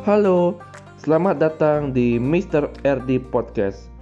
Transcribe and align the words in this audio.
Halo, 0.00 0.56
selamat 0.96 1.44
datang 1.44 1.92
di 1.92 2.16
Mr. 2.16 2.72
RD 2.88 3.20
Podcast. 3.28 3.92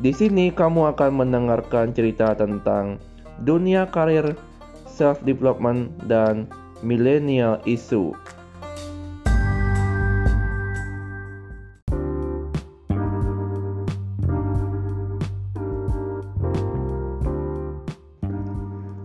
Di 0.00 0.08
sini 0.08 0.48
kamu 0.48 0.96
akan 0.96 1.12
mendengarkan 1.12 1.92
cerita 1.92 2.32
tentang 2.32 2.96
dunia 3.44 3.84
karir, 3.84 4.32
self 4.88 5.20
development 5.28 5.92
dan 6.08 6.48
millennial 6.80 7.60
issue. 7.68 8.16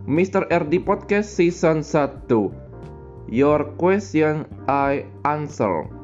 Mr. 0.07 0.47
RD 0.47 0.87
Podcast 0.87 1.27
Season 1.27 1.83
1 1.83 2.23
Your 3.27 3.75
question 3.75 4.47
I 4.71 5.03
answer 5.27 5.96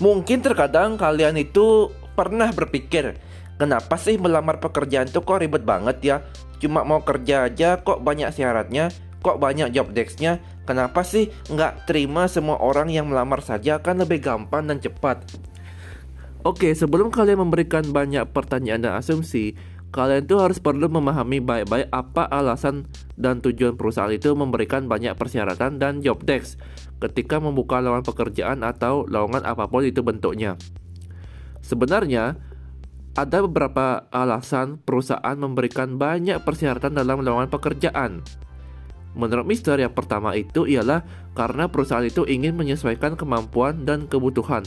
Mungkin 0.00 0.40
terkadang 0.40 0.96
kalian 0.96 1.36
itu 1.36 1.92
pernah 2.16 2.48
berpikir, 2.48 3.20
kenapa 3.60 4.00
sih 4.00 4.16
melamar 4.16 4.56
pekerjaan 4.56 5.12
itu 5.12 5.20
kok 5.20 5.44
ribet 5.44 5.60
banget 5.68 5.96
ya? 6.00 6.16
Cuma 6.56 6.88
mau 6.88 7.04
kerja 7.04 7.48
aja 7.52 7.76
kok 7.84 8.00
banyak 8.00 8.32
syaratnya, 8.32 8.88
kok 9.20 9.36
banyak 9.36 9.76
job 9.76 9.92
desk-nya? 9.92 10.40
Kenapa 10.64 11.04
sih 11.04 11.28
nggak 11.52 11.84
terima 11.84 12.32
semua 12.32 12.56
orang 12.56 12.88
yang 12.88 13.12
melamar 13.12 13.44
saja 13.44 13.76
kan 13.84 14.00
lebih 14.00 14.24
gampang 14.24 14.64
dan 14.64 14.80
cepat? 14.80 15.20
Oke, 16.40 16.72
sebelum 16.72 17.12
kalian 17.12 17.44
memberikan 17.44 17.84
banyak 17.92 18.24
pertanyaan 18.32 18.80
dan 18.80 18.96
asumsi, 18.96 19.52
kalian 19.90 20.22
tuh 20.26 20.38
harus 20.38 20.62
perlu 20.62 20.86
memahami 20.86 21.42
baik-baik 21.42 21.90
apa 21.90 22.30
alasan 22.30 22.86
dan 23.18 23.42
tujuan 23.42 23.74
perusahaan 23.74 24.10
itu 24.10 24.30
memberikan 24.38 24.86
banyak 24.86 25.18
persyaratan 25.18 25.82
dan 25.82 25.98
job 25.98 26.22
desk 26.22 26.62
ketika 27.02 27.42
membuka 27.42 27.82
lowongan 27.82 28.06
pekerjaan 28.06 28.62
atau 28.62 29.02
lowongan 29.10 29.42
apa 29.42 29.66
pun 29.66 29.82
itu 29.82 30.06
bentuknya. 30.06 30.54
Sebenarnya, 31.60 32.38
ada 33.18 33.42
beberapa 33.42 34.06
alasan 34.14 34.78
perusahaan 34.78 35.34
memberikan 35.34 35.98
banyak 35.98 36.38
persyaratan 36.46 36.94
dalam 36.94 37.26
lowongan 37.26 37.50
pekerjaan. 37.50 38.22
Menurut 39.18 39.42
Mister, 39.42 39.74
yang 39.74 39.90
pertama 39.90 40.38
itu 40.38 40.70
ialah 40.70 41.02
karena 41.34 41.66
perusahaan 41.66 42.06
itu 42.06 42.22
ingin 42.30 42.54
menyesuaikan 42.54 43.18
kemampuan 43.18 43.82
dan 43.82 44.06
kebutuhan. 44.06 44.62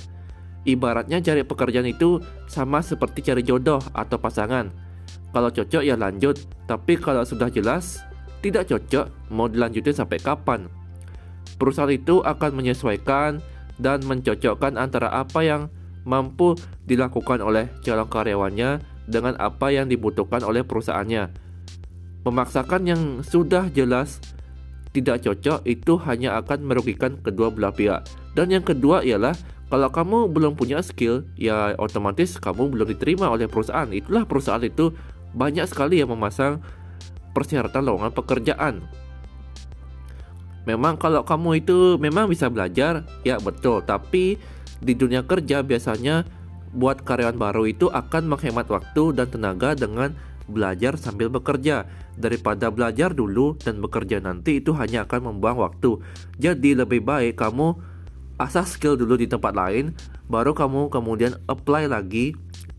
Ibaratnya 0.67 1.23
cari 1.23 1.47
pekerjaan 1.47 1.87
itu 1.87 2.19
sama 2.51 2.83
seperti 2.83 3.23
cari 3.23 3.43
jodoh 3.43 3.79
atau 3.95 4.19
pasangan. 4.19 4.71
Kalau 5.33 5.49
cocok 5.49 5.81
ya 5.81 5.97
lanjut, 5.97 6.37
tapi 6.69 6.93
kalau 6.95 7.25
sudah 7.25 7.49
jelas 7.49 8.05
tidak 8.45 8.69
cocok, 8.69 9.09
mau 9.33 9.49
dilanjutin 9.49 9.97
sampai 9.97 10.21
kapan? 10.21 10.69
Perusahaan 11.57 11.89
itu 11.89 12.21
akan 12.21 12.51
menyesuaikan 12.53 13.41
dan 13.81 14.05
mencocokkan 14.05 14.77
antara 14.77 15.09
apa 15.09 15.41
yang 15.41 15.73
mampu 16.05 16.53
dilakukan 16.85 17.41
oleh 17.41 17.71
calon 17.81 18.05
karyawannya 18.05 18.83
dengan 19.09 19.33
apa 19.41 19.73
yang 19.73 19.89
dibutuhkan 19.89 20.45
oleh 20.45 20.61
perusahaannya. 20.61 21.31
Memaksakan 22.23 22.81
yang 22.87 23.01
sudah 23.25 23.67
jelas 23.73 24.21
tidak 24.93 25.25
cocok 25.25 25.65
itu 25.65 25.97
hanya 26.05 26.37
akan 26.39 26.63
merugikan 26.63 27.17
kedua 27.19 27.49
belah 27.49 27.73
pihak. 27.73 28.05
Dan 28.37 28.53
yang 28.53 28.63
kedua 28.63 29.01
ialah 29.01 29.33
kalau 29.73 29.89
kamu 29.89 30.29
belum 30.29 30.53
punya 30.53 30.85
skill, 30.85 31.25
ya 31.33 31.73
otomatis 31.81 32.37
kamu 32.37 32.69
belum 32.69 32.87
diterima 32.93 33.25
oleh 33.25 33.49
perusahaan. 33.49 33.89
Itulah 33.89 34.29
perusahaan 34.29 34.61
itu 34.61 34.93
banyak 35.33 35.65
sekali 35.65 35.99
yang 36.01 36.13
memasang 36.13 36.61
persyaratan 37.33 37.83
lowongan 37.83 38.13
pekerjaan. 38.13 38.75
Memang 40.63 40.95
kalau 40.95 41.27
kamu 41.27 41.59
itu 41.59 41.99
memang 41.99 42.31
bisa 42.31 42.47
belajar, 42.47 43.03
ya 43.27 43.35
betul. 43.41 43.83
Tapi 43.83 44.39
di 44.79 44.93
dunia 44.95 45.25
kerja 45.27 45.59
biasanya 45.59 46.23
buat 46.71 47.03
karyawan 47.03 47.35
baru 47.35 47.67
itu 47.67 47.91
akan 47.91 48.31
menghemat 48.31 48.71
waktu 48.71 49.13
dan 49.13 49.27
tenaga 49.29 49.75
dengan 49.75 50.15
belajar 50.47 50.99
sambil 50.99 51.31
bekerja 51.31 51.87
daripada 52.19 52.67
belajar 52.67 53.15
dulu 53.15 53.55
dan 53.59 53.79
bekerja 53.79 54.19
nanti 54.19 54.59
itu 54.59 54.71
hanya 54.75 55.03
akan 55.07 55.35
membuang 55.35 55.59
waktu. 55.67 55.99
Jadi 56.39 56.75
lebih 56.79 57.03
baik 57.03 57.39
kamu 57.39 57.75
asah 58.41 58.65
skill 58.65 58.97
dulu 58.97 59.19
di 59.19 59.29
tempat 59.29 59.53
lain 59.53 59.93
baru 60.27 60.51
kamu 60.57 60.89
kemudian 60.89 61.37
apply 61.47 61.85
lagi 61.87 62.33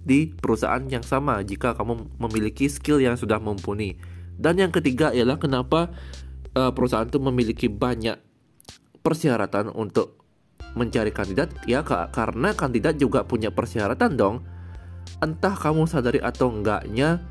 di 0.04 0.31
perusahaan 0.37 0.84
yang 0.87 1.03
sama 1.03 1.41
jika 1.41 1.72
kamu 1.72 2.20
memiliki 2.20 2.69
skill 2.69 3.00
yang 3.00 3.16
sudah 3.16 3.41
mumpuni. 3.41 3.97
Dan 4.37 4.60
yang 4.60 4.70
ketiga 4.70 5.10
ialah 5.10 5.41
kenapa 5.41 5.91
uh, 6.54 6.70
perusahaan 6.76 7.09
itu 7.09 7.19
memiliki 7.19 7.66
banyak 7.72 8.20
persyaratan 9.00 9.72
untuk 9.72 10.20
mencari 10.75 11.14
kandidat 11.14 11.54
ya 11.70 11.87
karena 11.87 12.50
kandidat 12.53 13.00
juga 13.00 13.25
punya 13.25 13.48
persyaratan 13.48 14.14
dong. 14.14 14.37
Entah 15.25 15.54
kamu 15.56 15.88
sadari 15.88 16.20
atau 16.20 16.50
enggaknya 16.53 17.22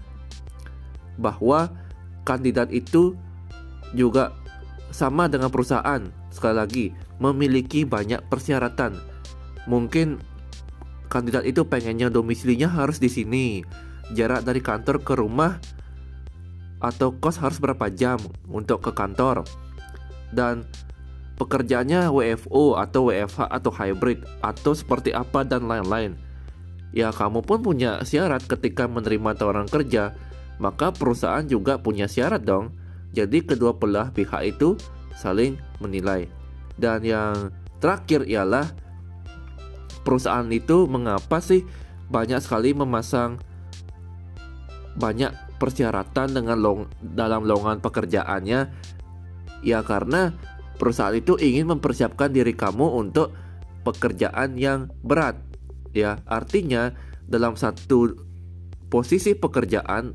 bahwa 1.20 1.70
kandidat 2.26 2.74
itu 2.74 3.14
juga 3.94 4.34
sama 4.90 5.30
dengan 5.30 5.50
perusahaan. 5.50 6.02
Sekali 6.34 6.56
lagi, 6.56 6.86
memiliki 7.22 7.86
banyak 7.86 8.26
persyaratan. 8.30 8.98
Mungkin 9.70 10.22
kandidat 11.08 11.44
itu 11.48 11.64
pengennya 11.68 12.12
domisilinya 12.12 12.70
harus 12.70 13.00
di 13.00 13.10
sini. 13.10 13.62
Jarak 14.12 14.44
dari 14.44 14.60
kantor 14.60 15.00
ke 15.02 15.14
rumah 15.16 15.58
atau 16.84 17.16
kos 17.16 17.40
harus 17.40 17.64
berapa 17.64 17.88
jam 17.88 18.20
untuk 18.52 18.84
ke 18.84 18.92
kantor 18.92 19.48
dan 20.36 20.68
pekerjaannya 21.40 22.12
WFO 22.12 22.76
atau 22.76 23.08
WFH 23.08 23.48
atau 23.48 23.72
hybrid 23.72 24.20
atau 24.44 24.76
seperti 24.76 25.16
apa 25.16 25.48
dan 25.48 25.66
lain-lain. 25.66 26.20
Ya 26.94 27.10
kamu 27.10 27.42
pun 27.42 27.66
punya 27.66 28.04
syarat 28.06 28.46
ketika 28.46 28.86
menerima 28.86 29.34
tawaran 29.34 29.66
kerja, 29.66 30.14
maka 30.62 30.94
perusahaan 30.94 31.42
juga 31.48 31.82
punya 31.82 32.06
syarat 32.06 32.46
dong. 32.46 32.76
Jadi 33.14 33.42
kedua 33.46 33.74
belah 33.74 34.14
pihak 34.14 34.58
itu 34.58 34.78
saling 35.18 35.58
menilai. 35.82 36.30
Dan 36.78 37.02
yang 37.02 37.50
terakhir 37.82 38.26
ialah 38.30 38.70
perusahaan 40.04 40.48
itu 40.52 40.86
mengapa 40.86 41.40
sih 41.40 41.64
banyak 42.12 42.40
sekali 42.44 42.76
memasang 42.76 43.40
banyak 44.94 45.34
persyaratan 45.58 46.38
dengan 46.38 46.58
long, 46.60 46.82
dalam 47.02 47.48
lowongan 47.48 47.82
pekerjaannya 47.82 48.60
ya 49.64 49.80
karena 49.82 50.36
perusahaan 50.78 51.16
itu 51.16 51.40
ingin 51.40 51.72
mempersiapkan 51.72 52.30
diri 52.30 52.54
kamu 52.54 53.00
untuk 53.00 53.34
pekerjaan 53.88 54.60
yang 54.60 54.92
berat 55.02 55.40
ya 55.96 56.20
artinya 56.28 56.92
dalam 57.24 57.56
satu 57.56 58.12
posisi 58.92 59.34
pekerjaan 59.34 60.14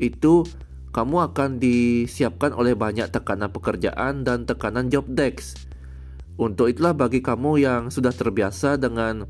itu 0.00 0.42
kamu 0.88 1.30
akan 1.30 1.60
disiapkan 1.60 2.56
oleh 2.56 2.72
banyak 2.72 3.12
tekanan 3.12 3.52
pekerjaan 3.52 4.24
dan 4.24 4.48
tekanan 4.48 4.88
job 4.88 5.04
desk. 5.06 5.67
Untuk 6.38 6.70
itulah 6.70 6.94
bagi 6.94 7.18
kamu 7.18 7.58
yang 7.58 7.82
sudah 7.90 8.14
terbiasa 8.14 8.78
dengan 8.78 9.26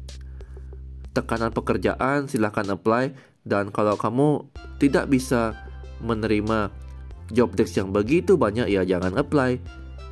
tekanan 1.17 1.57
pekerjaan, 1.57 2.29
silahkan 2.29 2.69
apply. 2.69 3.17
Dan 3.49 3.73
kalau 3.73 3.97
kamu 3.97 4.45
tidak 4.77 5.09
bisa 5.09 5.57
menerima 6.05 6.69
job 7.33 7.57
desk 7.57 7.81
yang 7.81 7.97
begitu 7.97 8.37
banyak 8.37 8.69
ya 8.69 8.85
jangan 8.85 9.17
apply. 9.17 9.57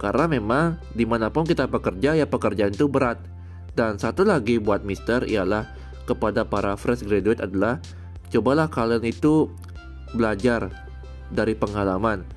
Karena 0.00 0.24
memang 0.24 0.80
di 0.96 1.04
mana 1.04 1.28
pun 1.28 1.44
kita 1.44 1.68
bekerja 1.68 2.16
ya 2.16 2.24
pekerjaan 2.24 2.72
itu 2.72 2.88
berat. 2.88 3.20
Dan 3.76 4.00
satu 4.00 4.24
lagi 4.24 4.56
buat 4.56 4.80
mister 4.80 5.28
ialah 5.28 5.68
kepada 6.08 6.48
para 6.48 6.80
fresh 6.80 7.04
graduate 7.04 7.44
adalah 7.44 7.76
cobalah 8.32 8.72
kalian 8.72 9.04
itu 9.04 9.52
belajar 10.16 10.72
dari 11.28 11.52
pengalaman 11.52 12.35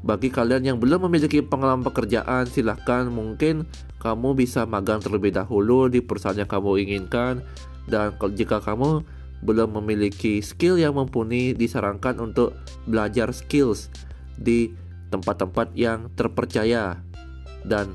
bagi 0.00 0.32
kalian 0.32 0.64
yang 0.64 0.78
belum 0.80 1.06
memiliki 1.06 1.44
pengalaman 1.44 1.84
pekerjaan 1.84 2.48
silahkan 2.48 3.06
mungkin 3.12 3.68
kamu 4.00 4.34
bisa 4.34 4.64
magang 4.64 4.98
terlebih 4.98 5.30
dahulu 5.36 5.86
di 5.92 6.00
perusahaan 6.00 6.34
yang 6.34 6.50
kamu 6.50 6.80
inginkan 6.82 7.44
dan 7.86 8.16
jika 8.34 8.58
kamu 8.64 9.04
belum 9.42 9.74
memiliki 9.82 10.38
skill 10.40 10.78
yang 10.78 10.94
mumpuni 10.94 11.52
disarankan 11.52 12.18
untuk 12.22 12.54
belajar 12.86 13.34
skills 13.34 13.90
di 14.38 14.70
tempat-tempat 15.10 15.74
yang 15.74 16.08
terpercaya 16.14 16.98
dan 17.66 17.92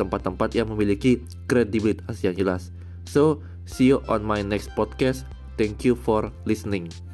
tempat-tempat 0.00 0.56
yang 0.56 0.70
memiliki 0.72 1.20
kredibilitas 1.50 2.24
yang 2.24 2.34
jelas. 2.34 2.72
So, 3.04 3.44
see 3.68 3.92
you 3.92 4.00
on 4.08 4.24
my 4.24 4.40
next 4.40 4.72
podcast. 4.72 5.28
Thank 5.60 5.84
you 5.84 5.98
for 5.98 6.30
listening. 6.46 7.07